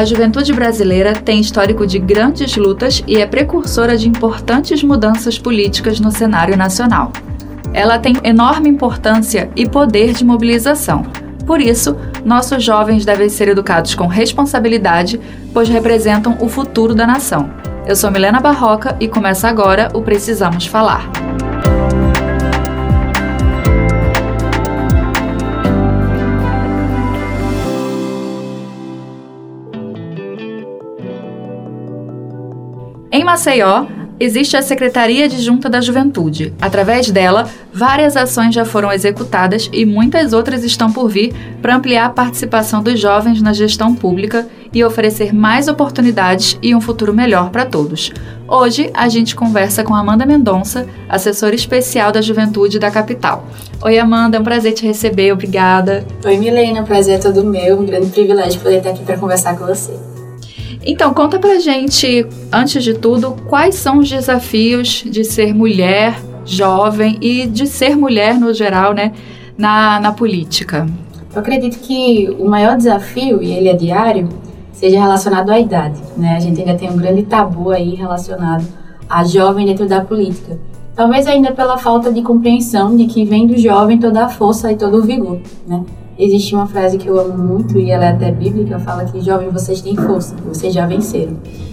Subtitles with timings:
[0.00, 6.00] A juventude brasileira tem histórico de grandes lutas e é precursora de importantes mudanças políticas
[6.00, 7.12] no cenário nacional.
[7.74, 11.02] Ela tem enorme importância e poder de mobilização.
[11.46, 15.20] Por isso, nossos jovens devem ser educados com responsabilidade,
[15.52, 17.50] pois representam o futuro da nação.
[17.86, 21.29] Eu sou Milena Barroca e começa agora o Precisamos Falar.
[33.30, 33.86] Maceió,
[34.18, 36.52] existe a Secretaria de Junta da Juventude.
[36.60, 42.06] Através dela, várias ações já foram executadas e muitas outras estão por vir para ampliar
[42.06, 47.50] a participação dos jovens na gestão pública e oferecer mais oportunidades e um futuro melhor
[47.50, 48.10] para todos.
[48.48, 53.46] Hoje, a gente conversa com Amanda Mendonça, assessora especial da juventude da capital.
[53.80, 56.04] Oi, Amanda, é um prazer te receber, obrigada.
[56.24, 59.66] Oi, Milena, prazer é todo meu, um grande privilégio poder estar aqui para conversar com
[59.66, 60.09] você.
[60.82, 67.18] Então, conta pra gente, antes de tudo, quais são os desafios de ser mulher, jovem
[67.20, 69.12] e de ser mulher no geral, né,
[69.58, 70.86] na, na política?
[71.34, 74.28] Eu acredito que o maior desafio, e ele é diário,
[74.72, 76.36] seja relacionado à idade, né?
[76.36, 78.66] A gente ainda tem um grande tabu aí relacionado
[79.08, 80.58] a jovem dentro da política.
[80.96, 84.76] Talvez ainda pela falta de compreensão de que vem do jovem toda a força e
[84.76, 85.84] todo o vigor, né?
[86.20, 89.48] Existe uma frase que eu amo muito e ela é até bíblica, fala que jovem
[89.48, 91.32] vocês têm força, vocês já venceram.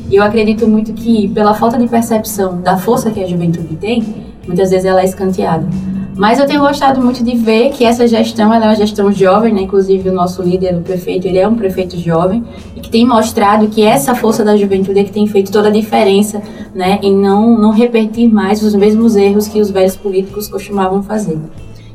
[0.09, 4.01] E eu acredito muito que pela falta de percepção da força que a juventude tem,
[4.47, 5.67] muitas vezes ela é escanteada.
[6.15, 9.53] Mas eu tenho gostado muito de ver que essa gestão ela é uma gestão jovem,
[9.53, 9.63] né?
[9.63, 12.41] Inclusive o nosso líder, o prefeito, ele é um prefeito jovem
[12.73, 15.71] e que tem mostrado que essa força da juventude é que tem feito toda a
[15.71, 16.41] diferença,
[16.73, 16.99] né?
[17.03, 21.37] Em não não repetir mais os mesmos erros que os velhos políticos costumavam fazer.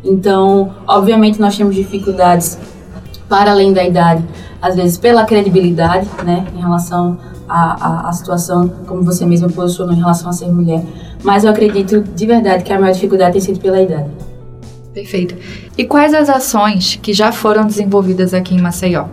[0.05, 2.59] Então, obviamente, nós temos dificuldades
[3.29, 4.25] para além da idade,
[4.61, 9.99] às vezes pela credibilidade, né, em relação à, à, situação, como você mesma posicionou, em
[9.99, 10.85] relação a ser mulher.
[11.23, 14.11] Mas eu acredito de verdade que a maior dificuldade tem sido pela idade.
[14.93, 15.35] Perfeito.
[15.79, 19.07] E quais as ações que já foram desenvolvidas aqui em Maceió?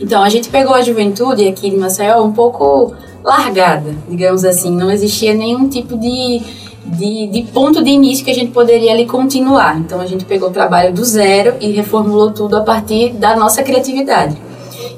[0.00, 2.92] Então, a gente pegou a juventude aqui em Maceió um pouco
[3.22, 4.74] largada, digamos assim.
[4.74, 6.40] Não existia nenhum tipo de
[6.84, 9.78] de, de, ponto de início que a gente poderia ali continuar.
[9.78, 13.62] Então a gente pegou o trabalho do zero e reformulou tudo a partir da nossa
[13.62, 14.36] criatividade.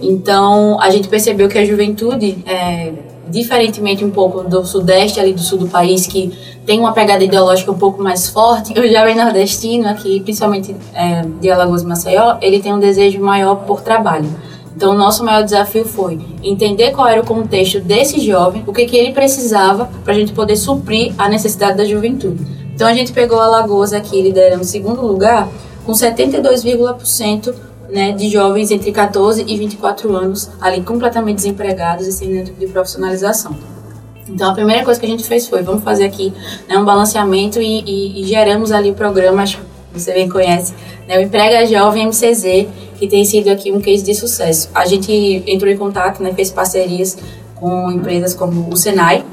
[0.00, 2.93] Então a gente percebeu que a juventude, é,
[3.28, 6.33] diferentemente um pouco do sudeste ali do sul do país, que
[6.67, 11.50] tem uma pegada ideológica um pouco mais forte, o jovem nordestino aqui, principalmente é, de
[11.50, 14.28] Alagoas e Maceió, ele tem um desejo maior por trabalho.
[14.77, 18.97] Então, nosso maior desafio foi entender qual era o contexto desse jovem, o que, que
[18.97, 22.45] ele precisava para a gente poder suprir a necessidade da juventude.
[22.75, 25.49] Então, a gente pegou Alagoas aqui liderando segundo lugar,
[25.87, 27.55] com 72,%
[27.89, 32.59] né, de jovens entre 14 e 24 anos ali completamente desempregados e sem nenhum tipo
[32.59, 33.55] de profissionalização.
[34.29, 36.33] Então, a primeira coisa que a gente fez foi, vamos fazer aqui
[36.69, 40.75] né, um balanceamento e, e, e geramos ali o programa, acho que você bem conhece,
[41.06, 42.67] né, o Emprega Jovem MCZ,
[42.99, 44.69] que tem sido aqui um case de sucesso.
[44.75, 47.16] A gente entrou em contato, né, fez parcerias
[47.55, 49.25] com empresas como o Senai,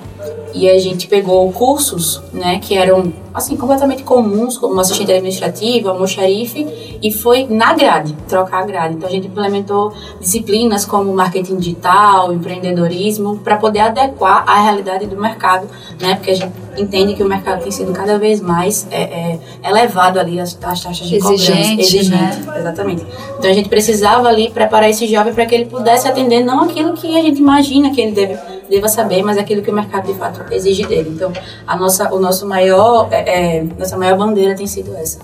[0.53, 6.99] e a gente pegou cursos, né, que eram assim completamente comuns, como assistente administrativo, almoxarife,
[7.01, 8.95] e foi na grade, trocar a grade.
[8.95, 15.19] Então a gente implementou disciplinas como marketing digital, empreendedorismo, para poder adequar à realidade do
[15.19, 15.67] mercado,
[15.99, 19.39] né, porque a gente entende que o mercado tem sido cada vez mais é, é,
[19.69, 22.55] elevado ali as, as taxas de exigente, cobrança, exigente, né?
[22.57, 23.05] exatamente.
[23.37, 26.93] Então a gente precisava ali preparar esse jovem para que ele pudesse atender não aquilo
[26.93, 28.37] que a gente imagina que ele deve
[28.71, 31.11] deva saber, mas aquilo que o mercado de fato exige dele.
[31.13, 31.31] Então,
[31.67, 35.19] a nossa, o nosso maior, é, é, nossa maior bandeira tem sido essa.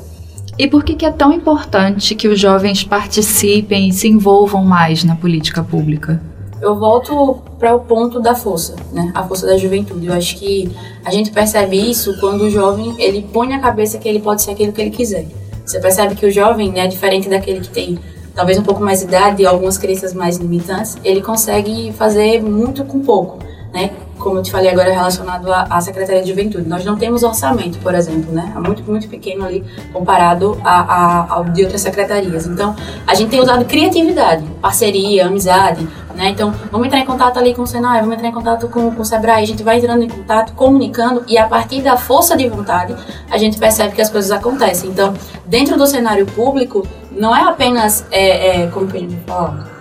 [0.57, 5.03] E por que, que é tão importante que os jovens participem e se envolvam mais
[5.03, 6.19] na política pública?
[6.59, 9.11] Eu volto para o ponto da força, né?
[9.13, 10.07] A força da juventude.
[10.07, 10.71] Eu acho que
[11.05, 14.51] a gente percebe isso quando o jovem ele põe na cabeça que ele pode ser
[14.51, 15.27] aquilo que ele quiser.
[15.63, 17.99] Você percebe que o jovem, né, diferente daquele que tem
[18.33, 22.83] talvez um pouco mais de idade e algumas crenças mais limitantes, ele consegue fazer muito
[22.85, 23.39] com pouco,
[23.73, 23.91] né?
[24.17, 26.67] Como eu te falei agora relacionado à, Secretaria de Juventude.
[26.67, 28.51] Nós não temos orçamento, por exemplo, né?
[28.55, 32.47] É muito, muito pequeno ali comparado a, a, ao de outras secretarias.
[32.47, 32.75] Então,
[33.05, 36.29] a gente tem usado criatividade, parceria, amizade, né?
[36.29, 39.01] Então, vamos entrar em contato ali com o Senai, vamos entrar em contato com, com
[39.01, 42.49] o Sebrae, a gente vai entrando em contato, comunicando e a partir da força de
[42.49, 42.95] vontade,
[43.29, 44.89] a gente percebe que as coisas acontecem.
[44.89, 45.13] Então,
[45.45, 49.76] dentro do cenário público, não é apenas, é, é, como que a?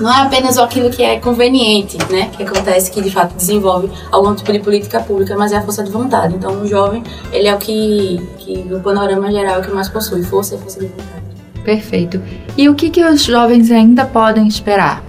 [0.00, 2.30] Não é apenas aquilo que é conveniente, né?
[2.36, 5.82] Que acontece, que de fato desenvolve algum tipo de política pública, mas é a força
[5.82, 6.34] de vontade.
[6.34, 7.02] Então, o jovem,
[7.32, 10.58] ele é o que, que no panorama geral, é o que mais possui força e
[10.58, 11.22] força de vontade.
[11.64, 12.22] Perfeito.
[12.56, 15.07] E o que, que os jovens ainda podem esperar?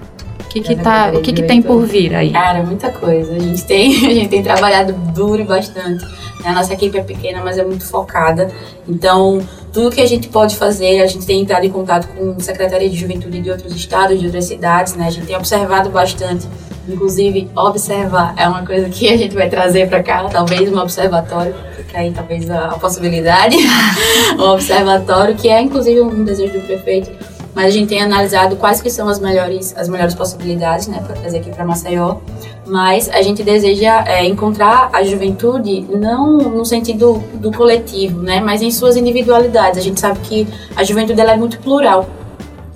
[0.50, 2.31] Que, que, tá, o que, que tem por vir aí?
[2.31, 3.36] Cara, muita coisa.
[3.36, 6.04] A gente tem, a gente tem trabalhado duro bastante.
[6.44, 8.50] A nossa equipe é pequena, mas é muito focada.
[8.88, 9.40] Então,
[9.72, 12.98] tudo que a gente pode fazer, a gente tem entrado em contato com Secretaria de
[12.98, 15.07] Juventude de outros estados, de outras cidades, né?
[15.07, 16.48] A gente tem observado bastante.
[16.88, 21.54] Inclusive, observar é uma coisa que a gente vai trazer para cá, talvez um observatório,
[21.78, 23.56] fica aí talvez a, a possibilidade.
[24.40, 27.12] um observatório, que é inclusive um desejo do prefeito
[27.56, 31.16] mas a gente tem analisado quais que são as melhores, as melhores possibilidades, né, para
[31.16, 32.18] trazer aqui para Maceió.
[32.66, 38.62] Mas a gente deseja é, encontrar a juventude não no sentido do coletivo, né, mas
[38.62, 39.80] em suas individualidades.
[39.80, 42.07] A gente sabe que a juventude ela é muito plural.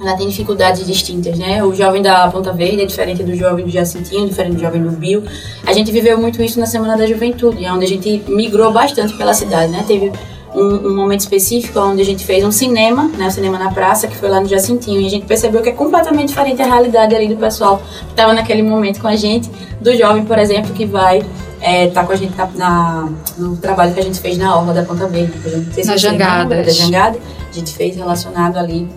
[0.02, 1.64] Ela tem dificuldades distintas, né?
[1.64, 4.92] O jovem da Ponta Verde é diferente do jovem do Jacintinho, diferente do jovem do
[4.92, 5.24] Bio.
[5.66, 9.34] A gente viveu muito isso na Semana da Juventude, onde a gente migrou bastante pela
[9.34, 9.82] cidade, né?
[9.88, 10.12] Teve
[10.56, 14.08] um, um, momento específico onde a gente fez um cinema, né, o cinema na praça,
[14.08, 17.16] que foi lá no Jacintinho, e a gente percebeu que é completamente diferente a realidade
[17.16, 19.50] ali do pessoal que estava naquele momento com a gente,
[19.82, 21.24] do jovem, por exemplo, que vai
[21.64, 24.84] é, tá com a gente na, no trabalho que a gente fez na Orla da
[24.84, 25.34] Ponta Verde.
[25.46, 26.62] A gente fez na jangada.
[26.62, 27.18] Da jangada.
[27.50, 28.90] A gente fez relacionado ali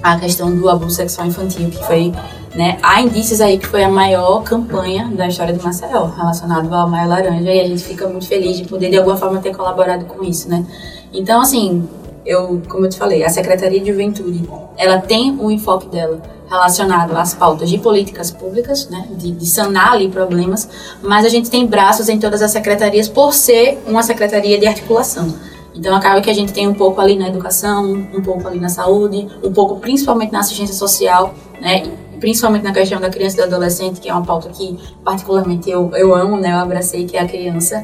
[0.00, 2.12] à questão do abuso sexual infantil, que foi
[2.56, 2.78] né?
[2.82, 7.08] Há indícios aí que foi a maior campanha da história do Maceió, relacionado ao Maio
[7.08, 10.24] Laranja, e a gente fica muito feliz de poder, de alguma forma, ter colaborado com
[10.24, 10.64] isso, né?
[11.12, 11.86] Então, assim,
[12.24, 17.14] eu, como eu te falei, a Secretaria de Juventude, ela tem um enfoque dela relacionado
[17.16, 20.68] às pautas de políticas públicas, né, de, de, sanar ali problemas,
[21.02, 25.34] mas a gente tem braços em todas as secretarias por ser uma secretaria de articulação.
[25.74, 28.68] Então acaba que a gente tem um pouco ali na educação, um pouco ali na
[28.68, 31.82] saúde, um pouco principalmente na assistência social, né,
[32.20, 35.90] principalmente na questão da criança e do adolescente, que é uma pauta que particularmente eu,
[35.94, 37.82] eu amo, né, eu abracei, que é a criança,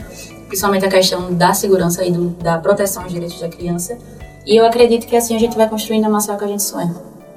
[0.48, 3.96] principalmente a questão da segurança e do, da proteção aos direitos da criança.
[4.46, 6.94] E eu acredito que assim a gente vai construindo a Marcel que a gente sonha.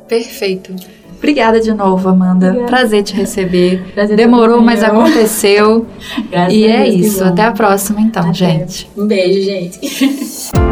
[0.08, 0.76] Perfeito.
[1.18, 2.48] Obrigada de novo, Amanda.
[2.48, 2.70] Obrigada.
[2.70, 3.84] Prazer te receber.
[3.94, 5.86] Prazer Demorou, mas aconteceu.
[6.50, 7.24] e é isso.
[7.24, 8.34] Até a próxima, então, Até.
[8.34, 8.90] gente.
[8.98, 10.56] Um beijo, gente.